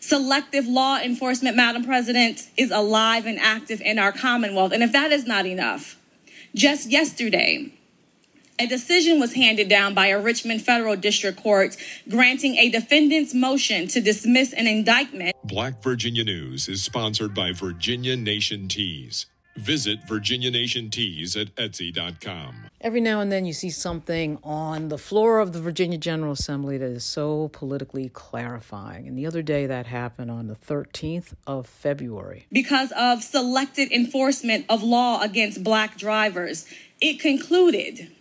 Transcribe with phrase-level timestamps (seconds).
[0.00, 4.72] Selective law enforcement, Madam President, is alive and active in our Commonwealth.
[4.72, 5.96] And if that is not enough,
[6.54, 7.72] just yesterday,
[8.58, 11.76] a decision was handed down by a Richmond federal district court
[12.08, 15.36] granting a defendant's motion to dismiss an indictment.
[15.44, 19.26] Black Virginia News is sponsored by Virginia Nation Teas.
[19.58, 22.70] Visit Virginia Nation Teas at Etsy.com.
[22.80, 26.78] Every now and then you see something on the floor of the Virginia General Assembly
[26.78, 29.08] that is so politically clarifying.
[29.08, 32.46] And the other day that happened on the 13th of February.
[32.52, 36.66] Because of selected enforcement of law against black drivers,
[37.00, 38.12] it concluded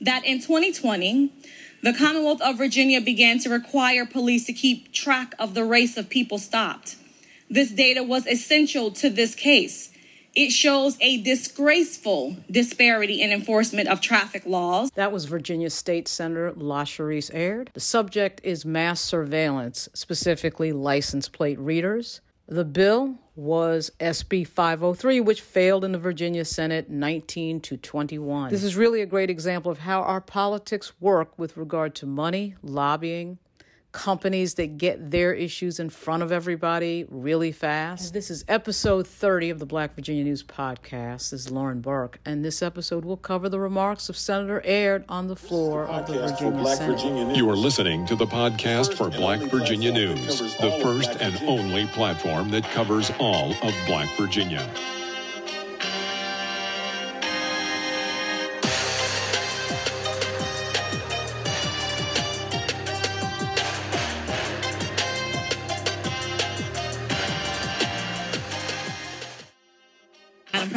[0.00, 1.32] that in 2020,
[1.82, 6.08] the Commonwealth of Virginia began to require police to keep track of the race of
[6.08, 6.96] people stopped.
[7.48, 9.90] This data was essential to this case.
[10.34, 14.90] It shows a disgraceful disparity in enforcement of traffic laws.
[14.92, 17.70] That was Virginia State Senator Lashrecse Aird.
[17.74, 22.20] The subject is mass surveillance, specifically license plate readers.
[22.46, 28.50] The bill was SB 503, which failed in the Virginia Senate 19 to 21.
[28.50, 32.54] This is really a great example of how our politics work with regard to money,
[32.62, 33.38] lobbying,
[33.92, 38.12] companies that get their issues in front of everybody really fast.
[38.12, 41.30] This is episode 30 of the Black Virginia News Podcast.
[41.30, 45.26] This is Lauren Burke, and this episode will cover the remarks of Senator Aird on
[45.26, 46.94] the floor of the Virginia Senate.
[46.94, 51.86] Virginia you are listening to the podcast for Black Virginia News, the first and only
[51.88, 54.68] platform that covers all of Black Virginia.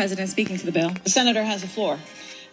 [0.04, 0.92] President speaking to the bill.
[1.06, 1.98] The senator has the floor.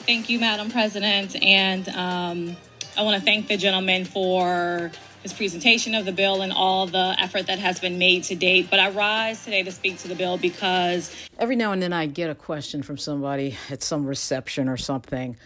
[0.06, 1.34] Thank you, Madam President.
[1.43, 2.57] And um,
[2.97, 4.92] I want to thank the gentleman for
[5.25, 8.69] his presentation of the bill and all the effort that has been made to date.
[8.70, 12.07] But I rise today to speak to the bill because every now and then I
[12.07, 15.37] get a question from somebody at some reception or something.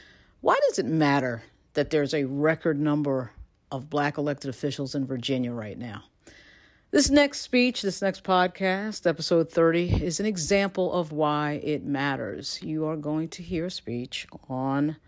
[0.43, 1.43] Why does it matter
[1.73, 3.33] that there's a record number
[3.73, 6.05] of black elected officials in Virginia right now?
[6.95, 12.61] This next speech, this next podcast, episode 30, is an example of why it matters.
[12.63, 14.99] You are going to hear a speech on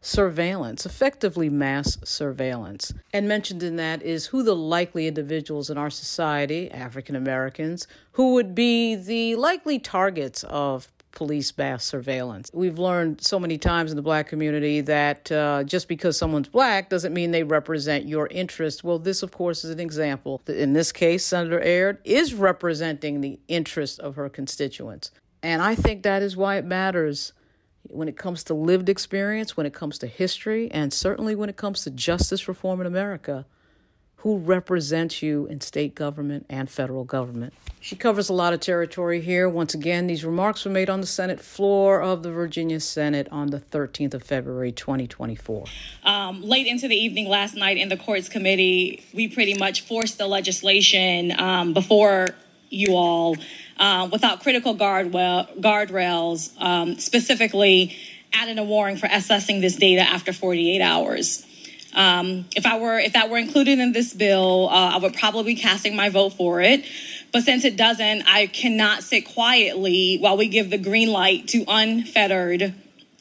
[0.00, 2.94] surveillance, effectively mass surveillance.
[3.12, 8.32] And mentioned in that is who the likely individuals in our society, African Americans, who
[8.32, 12.50] would be the likely targets of police mass surveillance.
[12.52, 16.90] We've learned so many times in the black community that uh, just because someone's black
[16.90, 18.84] doesn't mean they represent your interest.
[18.84, 20.42] Well, this, of course, is an example.
[20.46, 25.10] In this case, Senator Aird is representing the interest of her constituents.
[25.42, 27.32] And I think that is why it matters
[27.82, 31.56] when it comes to lived experience, when it comes to history, and certainly when it
[31.56, 33.46] comes to justice reform in America
[34.24, 37.52] who represents you in state government and federal government.
[37.78, 39.50] She covers a lot of territory here.
[39.50, 43.48] Once again, these remarks were made on the Senate floor of the Virginia Senate on
[43.48, 45.66] the 13th of February, 2024.
[46.04, 50.16] Um, late into the evening last night in the courts committee, we pretty much forced
[50.16, 52.28] the legislation um, before
[52.70, 53.36] you all
[53.78, 57.94] uh, without critical guardwell, guardrails, um, specifically
[58.32, 61.44] adding a warning for assessing this data after 48 hours.
[61.94, 65.54] Um, if I were if that were included in this bill, uh, I would probably
[65.54, 66.84] be casting my vote for it.
[67.32, 71.64] But since it doesn't, I cannot sit quietly while we give the green light to
[71.66, 72.74] unfettered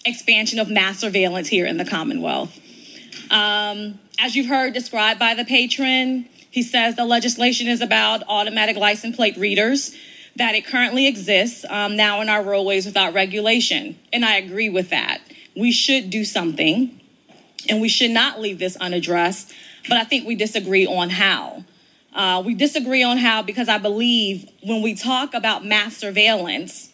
[0.06, 2.59] expansion of mass surveillance here in the Commonwealth.
[3.31, 8.78] Um, as you've heard described by the patron, he says the legislation is about automatic
[8.78, 9.95] license plate readers,
[10.35, 13.97] that it currently exists um, now in our roadways without regulation.
[14.12, 15.22] And I agree with that.
[15.56, 17.00] We should do something
[17.69, 19.53] and we should not leave this unaddressed.
[19.88, 21.63] But I think we disagree on how.
[22.13, 26.91] Uh, we disagree on how because I believe when we talk about mass surveillance,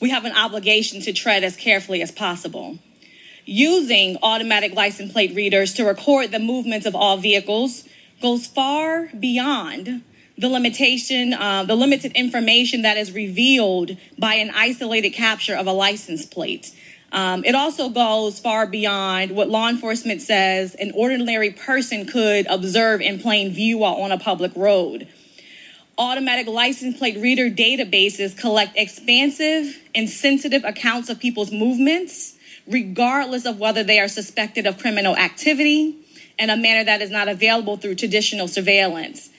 [0.00, 2.78] we have an obligation to tread as carefully as possible.
[3.44, 7.84] Using automatic license plate readers to record the movements of all vehicles
[8.20, 10.02] goes far beyond
[10.38, 15.72] the limitation, uh, the limited information that is revealed by an isolated capture of a
[15.72, 16.74] license plate.
[17.12, 23.00] Um, it also goes far beyond what law enforcement says an ordinary person could observe
[23.00, 25.08] in plain view while on a public road.
[25.98, 32.34] Automatic license plate reader databases collect expansive and sensitive accounts of people's movements,
[32.66, 35.96] regardless of whether they are suspected of criminal activity,
[36.38, 39.30] in a manner that is not available through traditional surveillance.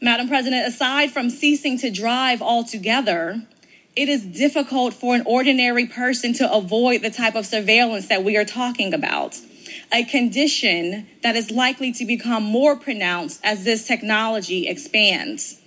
[0.00, 3.42] Madam President, aside from ceasing to drive altogether,
[3.96, 8.36] it is difficult for an ordinary person to avoid the type of surveillance that we
[8.36, 9.40] are talking about.
[9.92, 15.60] A condition that is likely to become more pronounced as this technology expands.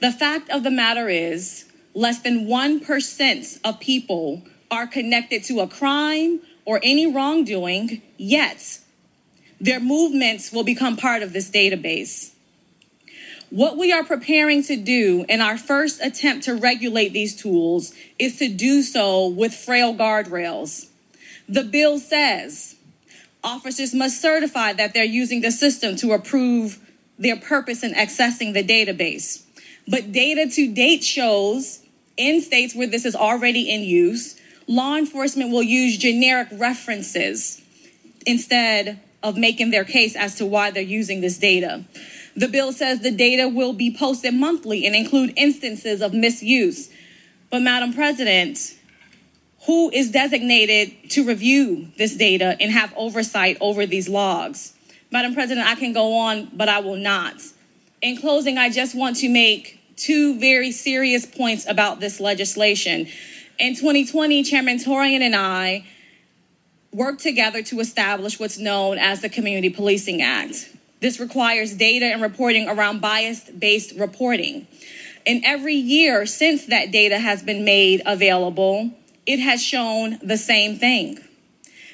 [0.00, 5.68] The fact of the matter is, less than 1% of people are connected to a
[5.68, 8.80] crime or any wrongdoing, yet
[9.60, 12.29] their movements will become part of this database.
[13.50, 18.38] What we are preparing to do in our first attempt to regulate these tools is
[18.38, 20.88] to do so with frail guardrails.
[21.48, 22.76] The bill says
[23.42, 26.78] officers must certify that they're using the system to approve
[27.18, 29.42] their purpose in accessing the database.
[29.88, 31.84] But data to date shows
[32.16, 37.60] in states where this is already in use, law enforcement will use generic references
[38.24, 41.84] instead of making their case as to why they're using this data.
[42.40, 46.88] The bill says the data will be posted monthly and include instances of misuse.
[47.50, 48.58] But, Madam President,
[49.66, 54.72] who is designated to review this data and have oversight over these logs?
[55.10, 57.34] Madam President, I can go on, but I will not.
[58.00, 63.06] In closing, I just want to make two very serious points about this legislation.
[63.58, 65.84] In 2020, Chairman Torian and I
[66.90, 70.70] worked together to establish what's known as the Community Policing Act.
[71.00, 74.66] This requires data and reporting around bias based reporting.
[75.26, 78.90] And every year since that data has been made available,
[79.26, 81.18] it has shown the same thing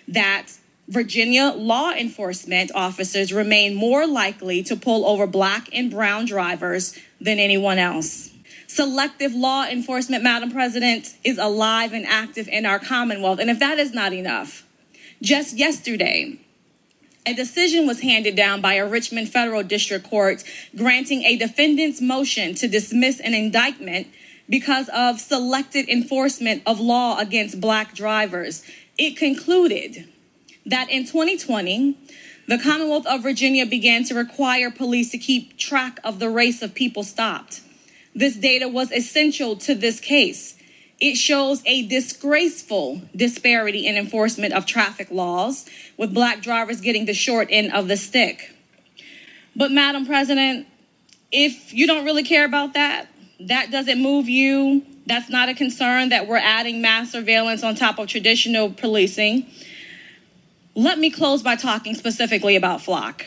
[0.08, 0.46] that
[0.88, 7.38] Virginia law enforcement officers remain more likely to pull over black and brown drivers than
[7.38, 8.30] anyone else.
[8.68, 13.40] Selective law enforcement, Madam President, is alive and active in our Commonwealth.
[13.40, 14.64] And if that is not enough,
[15.22, 16.38] just yesterday,
[17.26, 20.44] a decision was handed down by a Richmond federal district court
[20.76, 24.06] granting a defendant's motion to dismiss an indictment
[24.48, 28.62] because of selected enforcement of law against black drivers.
[28.96, 30.08] It concluded
[30.64, 31.98] that in 2020,
[32.46, 36.74] the Commonwealth of Virginia began to require police to keep track of the race of
[36.74, 37.60] people stopped.
[38.14, 40.55] This data was essential to this case
[40.98, 45.66] it shows a disgraceful disparity in enforcement of traffic laws,
[45.96, 48.54] with black drivers getting the short end of the stick.
[49.54, 50.66] But, Madam President,
[51.30, 53.08] if you don't really care about that,
[53.40, 57.98] that doesn't move you, that's not a concern that we're adding mass surveillance on top
[57.98, 59.46] of traditional policing.
[60.74, 63.26] Let me close by talking specifically about Flock.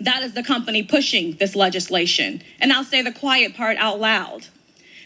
[0.00, 2.42] That is the company pushing this legislation.
[2.60, 4.46] And I'll say the quiet part out loud.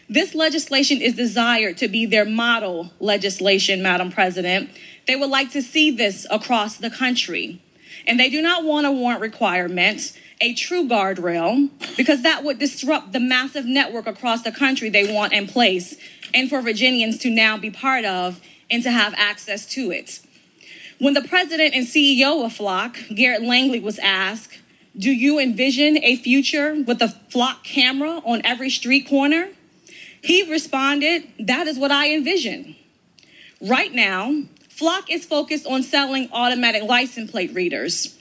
[0.09, 4.71] This legislation is desired to be their model legislation, Madam President.
[5.07, 7.63] They would like to see this across the country.
[8.07, 13.13] And they do not want a warrant requirement, a true guardrail, because that would disrupt
[13.13, 15.97] the massive network across the country they want in place
[16.35, 18.41] and for Virginians to now be part of
[18.71, 20.21] and to have access to it.
[20.99, 24.59] When the president and CEO of Flock, Garrett Langley, was asked,
[24.97, 29.49] Do you envision a future with a Flock camera on every street corner?
[30.23, 32.77] He responded, That is what I envision.
[33.61, 38.17] Right now, Flock is focused on selling automatic license plate readers,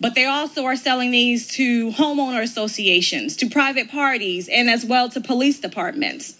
[0.00, 5.08] but they also are selling these to homeowner associations, to private parties, and as well
[5.10, 6.36] to police departments.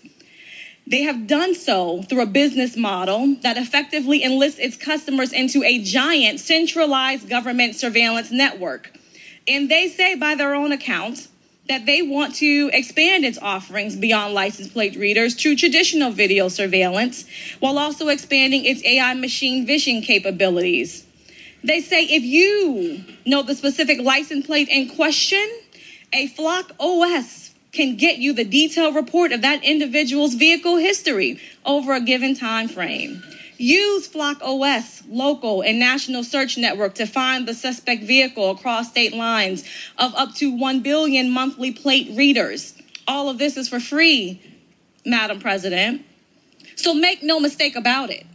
[0.86, 5.82] They have done so through a business model that effectively enlists its customers into a
[5.82, 8.90] giant centralized government surveillance network.
[9.46, 11.28] And they say, by their own accounts,
[11.72, 17.24] that they want to expand its offerings beyond license plate readers to traditional video surveillance
[17.60, 21.06] while also expanding its AI machine vision capabilities.
[21.64, 25.48] They say if you know the specific license plate in question,
[26.12, 31.94] a Flock OS can get you the detailed report of that individual's vehicle history over
[31.94, 33.22] a given time frame.
[33.62, 39.14] Use Flock OS local and national search network to find the suspect vehicle across state
[39.14, 39.62] lines
[39.96, 42.74] of up to 1 billion monthly plate readers.
[43.06, 44.42] All of this is for free,
[45.06, 46.04] Madam President.
[46.74, 48.26] So make no mistake about it.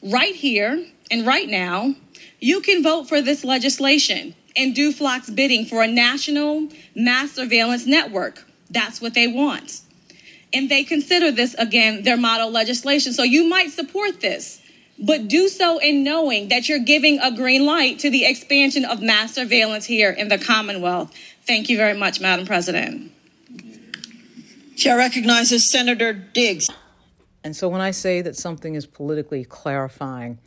[0.00, 1.96] Right here and right now,
[2.38, 7.84] you can vote for this legislation and do Flock's bidding for a national mass surveillance
[7.84, 8.46] network.
[8.70, 9.80] That's what they want
[10.54, 13.12] and they consider this again their model legislation.
[13.12, 14.60] So you might support this,
[14.98, 19.00] but do so in knowing that you're giving a green light to the expansion of
[19.02, 21.12] mass surveillance here in the Commonwealth.
[21.46, 23.12] Thank you very much, Madam President.
[24.76, 26.68] Chair recognizes Senator Diggs.
[27.44, 30.38] And so when I say that something is politically clarifying,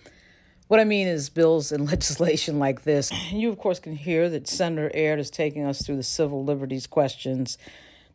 [0.68, 3.12] what I mean is bills and legislation like this.
[3.32, 6.88] You, of course, can hear that Senator Aird is taking us through the civil liberties
[6.88, 7.58] questions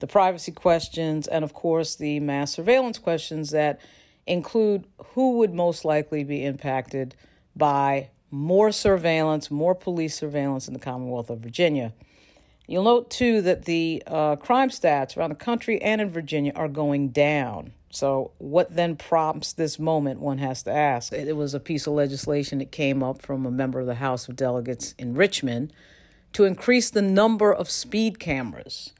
[0.00, 3.80] the privacy questions, and of course, the mass surveillance questions that
[4.26, 7.14] include who would most likely be impacted
[7.54, 11.92] by more surveillance, more police surveillance in the Commonwealth of Virginia.
[12.66, 16.68] You'll note too that the uh, crime stats around the country and in Virginia are
[16.68, 17.72] going down.
[17.92, 21.12] So, what then prompts this moment, one has to ask?
[21.12, 24.28] It was a piece of legislation that came up from a member of the House
[24.28, 25.72] of Delegates in Richmond
[26.34, 28.92] to increase the number of speed cameras.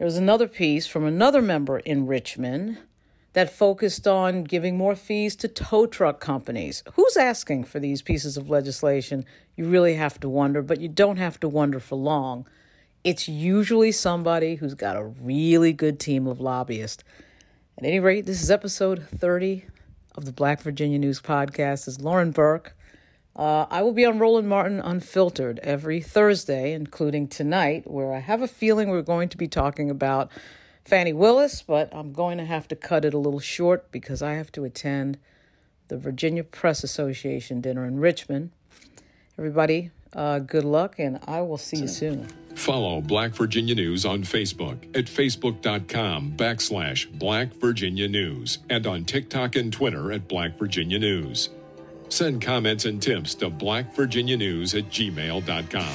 [0.00, 2.78] There was another piece from another member in Richmond
[3.34, 6.82] that focused on giving more fees to tow truck companies.
[6.94, 9.26] Who's asking for these pieces of legislation?
[9.56, 12.46] You really have to wonder, but you don't have to wonder for long.
[13.04, 17.04] It's usually somebody who's got a really good team of lobbyists.
[17.76, 19.66] At any rate, this is episode 30
[20.14, 21.84] of the Black Virginia News Podcast.
[21.84, 22.74] This is Lauren Burke.
[23.36, 28.42] Uh, I will be on Roland Martin Unfiltered every Thursday, including tonight, where I have
[28.42, 30.30] a feeling we're going to be talking about
[30.84, 34.34] Fani Willis, but I'm going to have to cut it a little short because I
[34.34, 35.18] have to attend
[35.88, 38.50] the Virginia Press Association dinner in Richmond.
[39.38, 42.26] Everybody, uh, good luck, and I will see you soon.
[42.56, 49.56] Follow Black Virginia News on Facebook at facebook.com backslash Black Virginia News and on TikTok
[49.56, 51.50] and Twitter at Black Virginia News.
[52.10, 55.86] Send comments and tips to blackvirginianews at gmail.com.